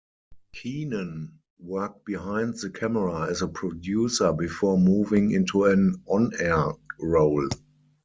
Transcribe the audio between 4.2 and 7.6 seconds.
before moving into an on-air role.